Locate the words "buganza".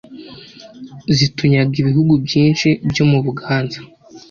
3.25-3.79